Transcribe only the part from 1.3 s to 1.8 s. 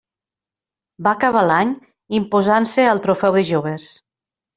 l'any